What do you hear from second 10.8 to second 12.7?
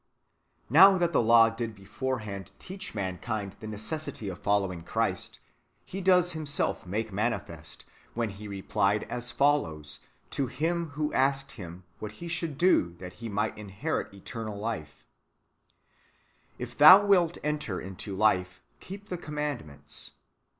who asked Him what he should